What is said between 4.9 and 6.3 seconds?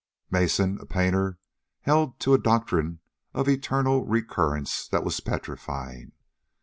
was petrifying.